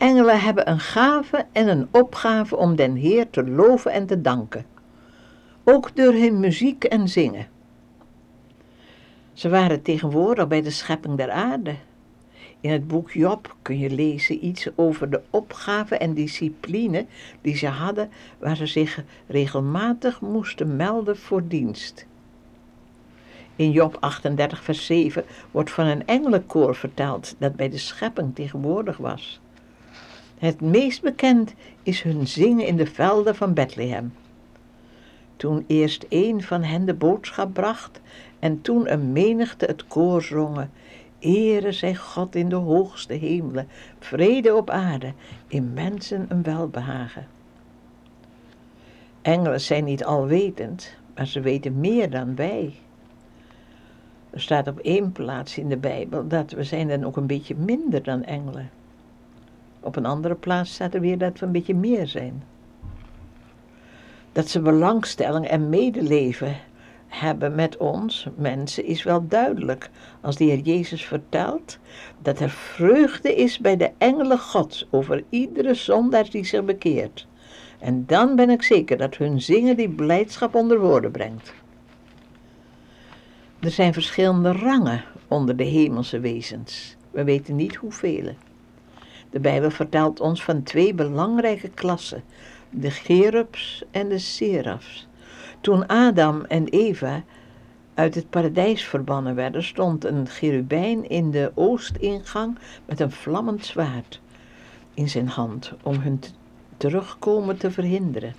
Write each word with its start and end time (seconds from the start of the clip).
Engelen 0.00 0.40
hebben 0.40 0.70
een 0.70 0.80
gave 0.80 1.46
en 1.52 1.68
een 1.68 1.88
opgave 1.90 2.56
om 2.56 2.76
den 2.76 2.94
Heer 2.94 3.30
te 3.30 3.48
loven 3.48 3.92
en 3.92 4.06
te 4.06 4.20
danken. 4.20 4.66
Ook 5.64 5.96
door 5.96 6.12
hun 6.12 6.40
muziek 6.40 6.84
en 6.84 7.08
zingen. 7.08 7.48
Ze 9.32 9.48
waren 9.48 9.82
tegenwoordig 9.82 10.48
bij 10.48 10.62
de 10.62 10.70
schepping 10.70 11.16
der 11.16 11.30
aarde. 11.30 11.74
In 12.60 12.70
het 12.70 12.88
boek 12.88 13.10
Job 13.10 13.56
kun 13.62 13.78
je 13.78 13.90
lezen 13.90 14.44
iets 14.44 14.68
over 14.74 15.10
de 15.10 15.20
opgave 15.30 15.96
en 15.96 16.14
discipline 16.14 17.06
die 17.40 17.56
ze 17.56 17.68
hadden, 17.68 18.10
waar 18.38 18.56
ze 18.56 18.66
zich 18.66 19.04
regelmatig 19.26 20.20
moesten 20.20 20.76
melden 20.76 21.16
voor 21.16 21.48
dienst. 21.48 22.06
In 23.56 23.70
Job 23.70 23.96
38, 24.00 24.62
vers 24.62 24.86
7 24.86 25.24
wordt 25.50 25.70
van 25.70 25.86
een 25.86 26.06
engelenkoor 26.06 26.74
verteld 26.74 27.34
dat 27.38 27.56
bij 27.56 27.68
de 27.68 27.78
schepping 27.78 28.34
tegenwoordig 28.34 28.96
was. 28.96 29.40
Het 30.40 30.60
meest 30.60 31.02
bekend 31.02 31.54
is 31.82 32.02
hun 32.02 32.26
zingen 32.26 32.66
in 32.66 32.76
de 32.76 32.86
velden 32.86 33.36
van 33.36 33.54
Bethlehem. 33.54 34.14
Toen 35.36 35.64
eerst 35.66 36.06
een 36.08 36.42
van 36.42 36.62
hen 36.62 36.84
de 36.84 36.94
boodschap 36.94 37.52
bracht 37.52 38.00
en 38.38 38.60
toen 38.60 38.92
een 38.92 39.12
menigte 39.12 39.64
het 39.64 39.86
koor 39.86 40.22
zongen. 40.22 40.70
Ere 41.18 41.72
zij 41.72 41.94
God 41.94 42.34
in 42.34 42.48
de 42.48 42.56
hoogste 42.56 43.12
hemelen, 43.12 43.68
vrede 43.98 44.54
op 44.54 44.70
aarde, 44.70 45.12
in 45.46 45.72
mensen 45.72 46.26
een 46.28 46.42
welbehagen. 46.42 47.26
Engelen 49.22 49.60
zijn 49.60 49.84
niet 49.84 50.04
alwetend, 50.04 50.96
maar 51.14 51.26
ze 51.26 51.40
weten 51.40 51.80
meer 51.80 52.10
dan 52.10 52.34
wij. 52.34 52.74
Er 54.30 54.40
staat 54.40 54.68
op 54.68 54.78
één 54.78 55.12
plaats 55.12 55.58
in 55.58 55.68
de 55.68 55.76
Bijbel 55.76 56.28
dat 56.28 56.50
we 56.50 56.64
zijn 56.64 56.88
dan 56.88 57.04
ook 57.04 57.16
een 57.16 57.26
beetje 57.26 57.54
minder 57.54 58.02
dan 58.02 58.24
engelen. 58.24 58.70
Op 59.80 59.96
een 59.96 60.06
andere 60.06 60.34
plaats 60.34 60.72
staat 60.74 60.94
er 60.94 61.00
weer 61.00 61.18
dat 61.18 61.38
we 61.38 61.46
een 61.46 61.52
beetje 61.52 61.74
meer 61.74 62.06
zijn. 62.06 62.42
Dat 64.32 64.48
ze 64.48 64.60
belangstelling 64.60 65.46
en 65.46 65.68
medeleven 65.68 66.56
hebben 67.06 67.54
met 67.54 67.76
ons, 67.76 68.26
mensen, 68.36 68.84
is 68.84 69.02
wel 69.02 69.26
duidelijk 69.28 69.90
als 70.20 70.36
de 70.36 70.44
Heer 70.44 70.58
Jezus 70.58 71.04
vertelt 71.04 71.78
dat 72.22 72.40
er 72.40 72.50
vreugde 72.50 73.34
is 73.34 73.58
bij 73.58 73.76
de 73.76 73.90
engelen 73.98 74.38
Gods 74.38 74.86
over 74.90 75.24
iedere 75.28 75.74
zondaar 75.74 76.30
die 76.30 76.44
zich 76.44 76.64
bekeert. 76.64 77.26
En 77.78 78.06
dan 78.06 78.36
ben 78.36 78.50
ik 78.50 78.62
zeker 78.62 78.96
dat 78.96 79.16
hun 79.16 79.40
zingen 79.40 79.76
die 79.76 79.88
blijdschap 79.88 80.54
onder 80.54 80.78
woorden 80.80 81.10
brengt. 81.10 81.54
Er 83.60 83.70
zijn 83.70 83.92
verschillende 83.92 84.52
rangen 84.52 85.04
onder 85.28 85.56
de 85.56 85.64
hemelse 85.64 86.20
wezens. 86.20 86.96
We 87.10 87.24
weten 87.24 87.56
niet 87.56 87.74
hoeveel. 87.74 88.34
De 89.30 89.40
Bijbel 89.40 89.70
vertelt 89.70 90.20
ons 90.20 90.44
van 90.44 90.62
twee 90.62 90.94
belangrijke 90.94 91.68
klassen, 91.68 92.22
de 92.70 92.90
cherubs 92.90 93.84
en 93.90 94.08
de 94.08 94.18
serafs. 94.18 95.08
Toen 95.60 95.86
Adam 95.86 96.44
en 96.44 96.68
Eva 96.68 97.22
uit 97.94 98.14
het 98.14 98.30
paradijs 98.30 98.84
verbannen 98.84 99.34
werden, 99.34 99.62
stond 99.62 100.04
een 100.04 100.26
cherubijn 100.26 101.08
in 101.08 101.30
de 101.30 101.52
oostingang 101.54 102.58
met 102.86 103.00
een 103.00 103.10
vlammend 103.10 103.64
zwaard 103.64 104.20
in 104.94 105.08
zijn 105.08 105.28
hand 105.28 105.72
om 105.82 105.94
hun 105.94 106.20
terugkomen 106.76 107.56
te 107.56 107.70
verhinderen. 107.70 108.34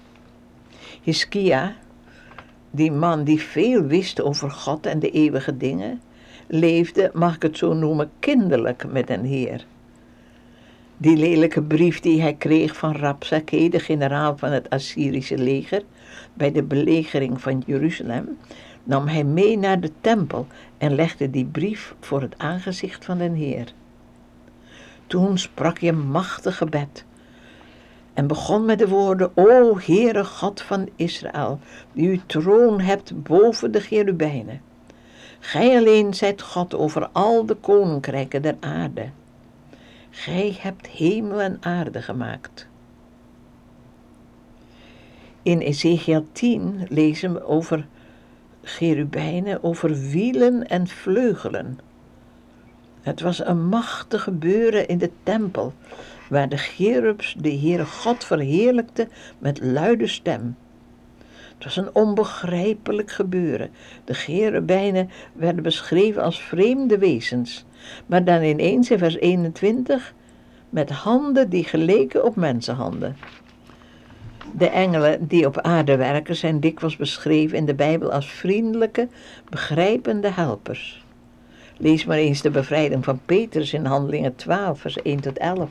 Hiskia, 1.02 1.76
die 2.72 2.92
man 2.92 3.24
die 3.24 3.42
veel 3.42 3.82
wist 3.82 4.22
over 4.22 4.52
God 4.52 4.86
en 4.86 5.00
de 5.00 5.10
eeuwige 5.10 5.58
dingen, 5.58 6.02
leefde, 6.48 7.12
mag 7.14 7.36
ik 7.36 7.42
het 7.42 7.58
zo 7.58 7.74
noemen, 7.74 8.12
kinderlijk 8.20 8.92
met 8.92 9.10
een 9.10 9.26
Heer. 9.26 9.66
Die 11.02 11.18
lelijke 11.18 11.62
brief 11.62 12.00
die 12.00 12.22
hij 12.22 12.34
kreeg 12.34 12.76
van 12.76 12.96
Rapsake, 12.96 13.70
de 13.70 13.80
generaal 13.80 14.38
van 14.38 14.52
het 14.52 14.70
Assyrische 14.70 15.38
leger, 15.38 15.84
bij 16.34 16.52
de 16.52 16.64
belegering 16.64 17.42
van 17.42 17.64
Jeruzalem, 17.66 18.38
nam 18.84 19.08
hij 19.08 19.24
mee 19.24 19.58
naar 19.58 19.80
de 19.80 19.92
tempel 20.02 20.48
en 20.78 20.96
legde 20.96 21.30
die 21.30 21.46
brief 21.46 21.96
voor 22.00 22.22
het 22.22 22.34
aangezicht 22.38 23.06
van 23.06 23.18
den 23.18 23.34
Heer. 23.34 23.74
Toen 25.08 25.38
sprak 25.38 25.78
je 25.78 25.88
een 25.88 26.10
machtig 26.10 26.58
gebed 26.58 27.06
en 28.14 28.28
begon 28.28 28.66
met 28.66 28.80
de 28.80 28.88
woorden, 28.88 29.32
O 29.34 29.78
Heere 29.86 30.26
God 30.26 30.62
van 30.62 30.90
Israël, 30.96 31.60
die 31.94 32.10
uw 32.10 32.20
troon 32.26 32.80
hebt 32.80 33.24
boven 33.24 33.72
de 33.72 33.80
cherubijnen. 33.80 34.62
Gij 35.40 35.78
alleen 35.78 36.14
zijt 36.14 36.42
God 36.42 36.76
over 36.76 37.10
al 37.12 37.46
de 37.46 37.56
koninkrijken 37.56 38.42
der 38.42 38.58
aarde. 38.60 39.10
Gij 40.14 40.58
hebt 40.60 40.88
hemel 40.88 41.42
en 41.42 41.58
aarde 41.62 42.02
gemaakt. 42.02 42.68
In 45.42 45.60
Ezekiel 45.60 46.28
10 46.32 46.86
lezen 46.90 47.34
we 47.34 47.46
over 47.46 47.88
cherubijnen, 48.64 49.64
over 49.64 50.00
wielen 50.00 50.68
en 50.68 50.88
vleugelen. 50.88 51.80
Het 53.02 53.22
was 53.22 53.46
een 53.46 53.68
machtig 53.68 54.24
gebeuren 54.24 54.88
in 54.88 54.98
de 54.98 55.12
tempel, 55.24 55.74
waar 56.30 56.50
de 56.50 56.58
cherubs 56.58 57.36
de 57.40 57.58
Heere 57.58 57.86
God 57.86 58.24
verheerlijkten 58.24 59.10
met 59.40 59.62
luide 59.62 60.08
stem. 60.08 60.56
Het 61.64 61.76
was 61.76 61.86
een 61.86 61.96
onbegrijpelijk 61.96 63.12
gebeuren. 63.12 63.70
De 64.06 64.14
cherubijnen 64.14 65.10
werden 65.34 65.64
beschreven 65.64 66.24
als 66.24 66.42
vreemde 66.42 66.98
wezens, 66.98 67.66
maar 68.06 68.24
dan 68.24 68.42
ineens 68.44 68.92
in 68.92 68.98
vers 68.98 69.16
21 69.16 70.14
met 70.70 70.90
handen 70.90 71.50
die 71.50 71.64
geleken 71.64 72.26
op 72.26 72.36
mensenhanden. 72.36 73.18
De 74.58 74.70
engelen 74.70 75.28
die 75.28 75.46
op 75.46 75.60
aarde 75.60 75.96
werken 75.96 76.36
zijn 76.36 76.60
dikwijls 76.60 76.96
beschreven 76.96 77.58
in 77.58 77.66
de 77.66 77.76
Bijbel 77.76 78.12
als 78.12 78.32
vriendelijke, 78.32 79.08
begrijpende 79.50 80.32
helpers. 80.32 81.06
Lees 81.78 82.06
maar 82.06 82.18
eens 82.18 82.42
de 82.42 82.52
bevrijding 82.52 83.04
van 83.04 83.20
Petrus 83.26 83.74
in 83.74 83.86
Handelingen 83.86 84.36
12, 84.36 84.80
vers 84.80 85.02
1 85.02 85.20
tot 85.20 85.38
11. 85.38 85.70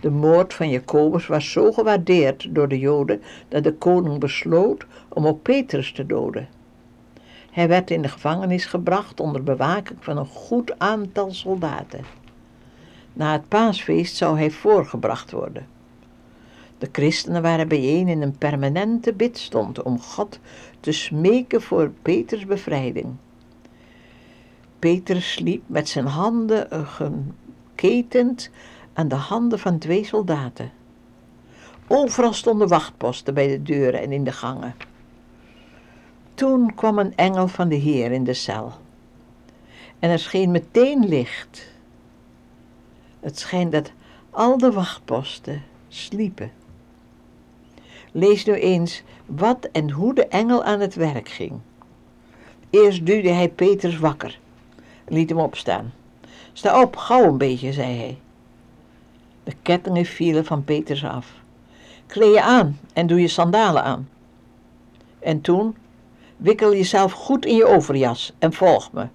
De 0.00 0.10
moord 0.10 0.54
van 0.54 0.68
Jacobus 0.68 1.26
was 1.26 1.52
zo 1.52 1.72
gewaardeerd 1.72 2.54
door 2.54 2.68
de 2.68 2.78
Joden 2.78 3.22
dat 3.48 3.64
de 3.64 3.74
koning 3.74 4.18
besloot 4.18 4.86
om 5.08 5.26
ook 5.26 5.42
Petrus 5.42 5.92
te 5.92 6.06
doden. 6.06 6.48
Hij 7.50 7.68
werd 7.68 7.90
in 7.90 8.02
de 8.02 8.08
gevangenis 8.08 8.64
gebracht 8.64 9.20
onder 9.20 9.42
bewaking 9.42 9.98
van 10.00 10.16
een 10.16 10.26
goed 10.26 10.78
aantal 10.78 11.32
soldaten. 11.32 12.04
Na 13.12 13.32
het 13.32 13.48
paasfeest 13.48 14.16
zou 14.16 14.38
hij 14.38 14.50
voorgebracht 14.50 15.30
worden. 15.30 15.66
De 16.78 16.88
christenen 16.92 17.42
waren 17.42 17.68
bijeen 17.68 18.08
in 18.08 18.22
een 18.22 18.38
permanente 18.38 19.12
bidstond 19.12 19.82
om 19.82 20.00
God 20.00 20.38
te 20.80 20.92
smeken 20.92 21.62
voor 21.62 21.90
Peters 22.02 22.46
bevrijding. 22.46 23.06
Petrus 24.78 25.32
sliep 25.32 25.62
met 25.66 25.88
zijn 25.88 26.06
handen 26.06 26.86
geketend 26.86 28.50
aan 28.92 29.08
de 29.08 29.14
handen 29.14 29.58
van 29.58 29.78
twee 29.78 30.04
soldaten. 30.04 30.72
Overal 31.86 32.32
stonden 32.32 32.68
wachtposten 32.68 33.34
bij 33.34 33.48
de 33.48 33.62
deuren 33.62 34.00
en 34.00 34.12
in 34.12 34.24
de 34.24 34.32
gangen. 34.32 34.74
Toen 36.34 36.74
kwam 36.74 36.98
een 36.98 37.16
engel 37.16 37.48
van 37.48 37.68
de 37.68 37.74
Heer 37.74 38.12
in 38.12 38.24
de 38.24 38.34
cel. 38.34 38.72
En 39.98 40.10
er 40.10 40.18
scheen 40.18 40.50
meteen 40.50 41.08
licht. 41.08 41.72
Het 43.20 43.38
schijnt 43.38 43.72
dat 43.72 43.92
al 44.30 44.58
de 44.58 44.72
wachtposten 44.72 45.62
sliepen. 45.88 46.52
Lees 48.12 48.44
nu 48.44 48.54
eens 48.54 49.02
wat 49.26 49.68
en 49.72 49.90
hoe 49.90 50.14
de 50.14 50.26
engel 50.26 50.64
aan 50.64 50.80
het 50.80 50.94
werk 50.94 51.28
ging. 51.28 51.60
Eerst 52.70 53.06
duwde 53.06 53.30
hij 53.30 53.48
Petrus 53.48 53.98
wakker 53.98 54.38
liet 55.10 55.28
hem 55.28 55.38
opstaan. 55.38 55.92
Sta 56.52 56.82
op, 56.82 56.96
gauw 56.96 57.24
een 57.24 57.38
beetje, 57.38 57.72
zei 57.72 57.96
hij. 57.96 58.18
De 59.44 59.52
kettingen 59.62 60.04
vielen 60.04 60.44
van 60.44 60.64
Petrus 60.64 61.04
af. 61.04 61.32
Kleed 62.06 62.34
je 62.34 62.42
aan 62.42 62.78
en 62.92 63.06
doe 63.06 63.20
je 63.20 63.28
sandalen 63.28 63.84
aan. 63.84 64.08
En 65.18 65.40
toen, 65.40 65.76
wikkel 66.36 66.74
jezelf 66.74 67.12
goed 67.12 67.46
in 67.46 67.56
je 67.56 67.66
overjas 67.66 68.32
en 68.38 68.52
volg 68.52 68.92
me. 68.92 69.06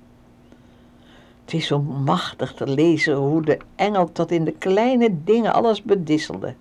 Het 1.45 1.53
is 1.53 1.67
zo 1.67 1.81
machtig 1.81 2.53
te 2.53 2.67
lezen 2.67 3.15
hoe 3.15 3.41
de 3.41 3.57
engel 3.75 4.11
tot 4.11 4.31
in 4.31 4.45
de 4.45 4.51
kleine 4.51 5.23
dingen 5.23 5.53
alles 5.53 5.81
bedisselde. 5.81 6.55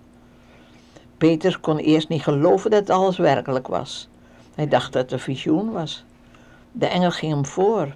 Peter 1.17 1.59
kon 1.59 1.77
eerst 1.77 2.09
niet 2.09 2.23
geloven 2.23 2.71
dat 2.71 2.89
alles 2.89 3.17
werkelijk 3.17 3.67
was. 3.67 4.07
Hij 4.55 4.67
dacht 4.67 4.93
dat 4.93 5.01
het 5.01 5.11
een 5.11 5.19
visioen 5.19 5.71
was. 5.71 6.03
De 6.71 6.85
engel 6.85 7.11
ging 7.11 7.33
hem 7.33 7.45
voor. 7.45 7.95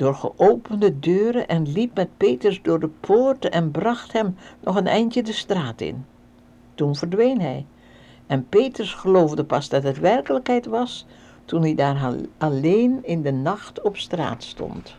Door 0.00 0.14
geopende 0.14 0.98
deuren 0.98 1.48
en 1.48 1.72
liep 1.72 1.94
met 1.94 2.08
Peters 2.16 2.62
door 2.62 2.80
de 2.80 2.88
poorten 2.88 3.50
en 3.50 3.70
bracht 3.70 4.12
hem 4.12 4.36
nog 4.60 4.76
een 4.76 4.86
eindje 4.86 5.22
de 5.22 5.32
straat 5.32 5.80
in. 5.80 6.04
Toen 6.74 6.96
verdween 6.96 7.40
hij. 7.40 7.66
En 8.26 8.48
Peters 8.48 8.94
geloofde 8.94 9.44
pas 9.44 9.68
dat 9.68 9.82
het 9.82 9.98
werkelijkheid 9.98 10.66
was 10.66 11.06
toen 11.44 11.62
hij 11.62 11.74
daar 11.74 12.16
alleen 12.38 12.98
in 13.02 13.22
de 13.22 13.32
nacht 13.32 13.82
op 13.82 13.96
straat 13.96 14.42
stond. 14.42 14.96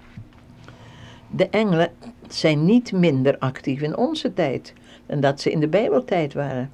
De 1.31 1.49
engelen 1.49 1.91
zijn 2.27 2.65
niet 2.65 2.91
minder 2.91 3.37
actief 3.37 3.81
in 3.81 3.97
onze 3.97 4.33
tijd 4.33 4.73
dan 5.05 5.19
dat 5.19 5.41
ze 5.41 5.51
in 5.51 5.59
de 5.59 5.67
Bijbeltijd 5.67 6.33
waren. 6.33 6.71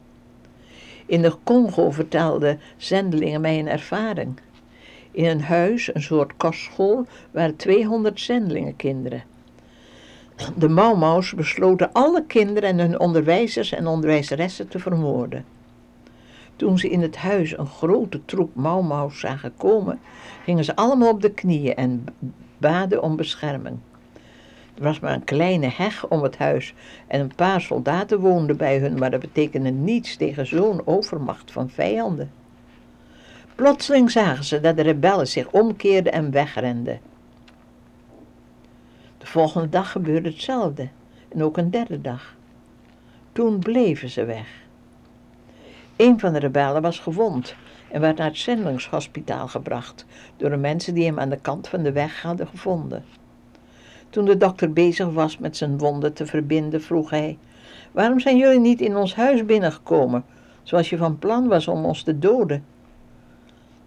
In 1.06 1.21
de 1.21 1.35
Congo 1.44 1.91
vertelden 1.91 2.59
zendelingen 2.77 3.41
mij 3.41 3.59
een 3.59 3.69
ervaring. 3.69 4.39
In 5.18 5.25
een 5.25 5.42
huis, 5.42 5.96
een 5.96 6.02
soort 6.02 6.38
kostschool, 6.38 7.06
waren 7.31 7.56
200 7.56 8.19
zendelingenkinderen. 8.19 9.24
De 10.56 10.69
Maumaus 10.69 11.34
besloten 11.34 11.92
alle 11.92 12.24
kinderen 12.25 12.69
en 12.69 12.80
hun 12.80 13.00
onderwijzers 13.00 13.72
en 13.72 13.88
onderwijzeressen 13.88 14.68
te 14.68 14.80
vermoorden. 14.80 15.46
Toen 16.56 16.80
ze 16.80 16.90
in 16.90 17.02
het 17.02 17.16
huis 17.16 17.58
een 17.58 17.68
grote 17.68 18.25
troep 18.25 18.56
Maumaus 18.56 19.19
zagen 19.19 19.54
komen, 19.58 20.00
gingen 20.44 20.64
ze 20.64 20.75
allemaal 20.75 21.10
op 21.10 21.22
de 21.22 21.31
knieën 21.31 21.75
en 21.75 22.06
baden 22.58 23.02
om 23.04 23.16
bescherming. 23.16 23.78
Er 24.75 24.84
was 24.84 25.00
maar 25.00 25.13
een 25.13 25.24
kleine 25.24 25.68
heg 25.68 26.08
om 26.08 26.24
het 26.24 26.38
huis 26.38 26.74
en 27.08 27.20
een 27.20 27.36
paar 27.36 27.62
soldaten 27.62 28.20
woonden 28.20 28.58
bij 28.58 28.78
hun, 28.78 28.98
maar 28.98 29.12
dat 29.12 29.20
betekende 29.20 29.70
niets 29.70 30.16
tegen 30.16 30.48
zo'n 30.48 30.81
overmacht 30.86 31.52
van 31.52 31.70
vijanden. 31.70 32.31
Plotseling 33.57 34.12
zagen 34.12 34.44
ze 34.44 34.59
dat 34.59 34.75
de 34.75 34.81
rebellen 34.81 35.27
zich 35.27 35.51
omkeerden 35.51 36.12
en 36.12 36.31
wegrenden. 36.31 37.00
De 39.18 39.25
volgende 39.25 39.69
dag 39.69 39.92
gebeurde 39.92 40.30
hetzelfde 40.30 40.89
en 41.30 41.44
ook 41.44 41.57
een 41.57 41.71
derde 41.71 42.01
dag. 42.01 42.36
Toen 43.31 43.59
bleven 43.59 44.09
ze 44.09 44.25
weg. 44.25 44.48
Een 45.95 46.19
van 46.19 46.33
de 46.33 46.39
rebellen 46.39 46.81
was 46.81 47.00
gewond 47.00 47.56
en 47.92 48.01
werd 48.01 48.18
naar 48.18 48.27
het 48.27 48.38
zendelingshospitaal 48.38 49.48
gebracht 49.48 50.06
door 50.38 50.50
de 50.50 50.57
mensen 50.57 50.94
die 50.94 51.06
hem 51.06 51.19
aan 51.19 51.30
de 51.30 51.39
kant 51.42 51.68
van 51.68 51.83
de 51.83 51.92
weg 51.92 52.21
hadden 52.21 52.48
gevonden. 52.48 53.06
Toen 54.10 54.25
de 54.25 54.38
dokter 54.38 54.74
bezig 54.74 55.10
was 55.10 55.38
met 55.38 55.57
zijn 55.57 55.77
wonden 55.77 56.13
te 56.13 56.25
verbinden, 56.25 56.81
vroeg 56.81 57.10
hij: 57.10 57.38
Waarom 57.92 58.19
zijn 58.19 58.38
jullie 58.38 58.60
niet 58.60 58.81
in 58.81 58.95
ons 58.95 59.15
huis 59.15 59.45
binnengekomen, 59.45 60.25
zoals 60.63 60.89
je 60.89 60.98
van 60.98 61.19
plan 61.19 61.48
was 61.48 61.68
om 61.68 61.86
ons 61.86 62.03
te 62.03 62.19
doden? 62.19 62.75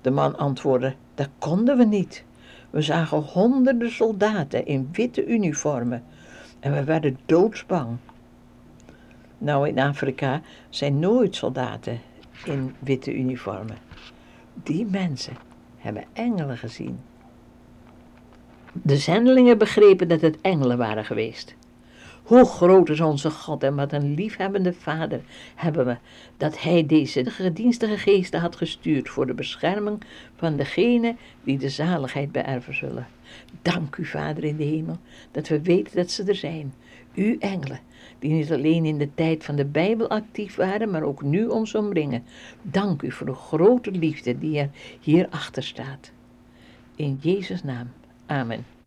De 0.01 0.11
man 0.11 0.39
antwoordde: 0.39 0.95
Dat 1.15 1.29
konden 1.39 1.77
we 1.77 1.85
niet. 1.85 2.25
We 2.71 2.83
zagen 2.83 3.19
honderden 3.19 3.91
soldaten 3.91 4.67
in 4.67 4.89
witte 4.93 5.27
uniformen 5.27 6.05
en 6.61 6.73
we 6.73 6.85
werden 6.85 7.19
doodsbang. 7.27 7.97
Nou, 9.39 9.69
in 9.69 9.79
Afrika 9.79 10.43
zijn 10.69 10.99
nooit 10.99 11.37
soldaten 11.37 12.01
in 12.45 12.75
witte 12.79 13.15
uniformen. 13.15 13.77
Die 14.63 14.87
mensen 14.87 15.37
hebben 15.77 16.05
engelen 16.13 16.59
gezien. 16.59 16.99
De 18.73 18.97
zendelingen 18.97 19.59
begrepen 19.59 20.09
dat 20.09 20.21
het 20.21 20.41
engelen 20.41 20.79
waren 20.79 21.05
geweest. 21.05 21.55
Hoe 22.31 22.45
groot 22.45 22.89
is 22.89 23.01
onze 23.01 23.31
God 23.31 23.63
en 23.63 23.75
wat 23.75 23.93
een 23.93 24.15
liefhebbende 24.15 24.73
Vader 24.73 25.21
hebben 25.55 25.87
we, 25.87 25.97
dat 26.37 26.63
Hij 26.63 26.87
deze 26.87 27.31
gedienstige 27.31 27.99
geesten 27.99 28.41
had 28.41 28.57
gestuurd 28.57 29.09
voor 29.09 29.27
de 29.27 29.35
bescherming 29.35 30.03
van 30.37 30.57
degenen 30.57 31.17
die 31.45 31.59
de 31.59 31.69
zaligheid 31.69 32.33
beërven 32.33 32.75
zullen. 32.75 33.07
Dank 33.63 33.97
u, 33.97 34.05
Vader 34.05 34.45
in 34.45 34.57
de 34.57 34.65
hemel, 34.65 34.97
dat 35.31 35.49
we 35.49 35.63
weten 35.63 35.97
dat 35.97 36.11
ze 36.11 36.25
er 36.25 36.35
zijn. 36.35 36.75
U 37.15 37.37
engelen, 37.39 37.81
die 38.19 38.33
niet 38.33 38.53
alleen 38.53 38.85
in 38.85 38.99
de 38.99 39.15
tijd 39.15 39.45
van 39.45 39.57
de 39.57 39.65
Bijbel 39.65 40.09
actief 40.09 40.57
waren, 40.57 40.91
maar 40.91 41.03
ook 41.03 41.23
nu 41.23 41.47
ons 41.47 41.75
omringen. 41.75 42.25
Dank 42.63 43.03
u 43.03 43.11
voor 43.11 43.27
de 43.27 43.35
grote 43.35 43.91
liefde 43.91 44.39
die 44.39 44.59
er 44.59 44.71
hierachter 45.01 45.63
staat. 45.63 46.11
In 46.97 47.19
Jezus' 47.21 47.63
naam. 47.63 47.91
Amen. 48.27 48.80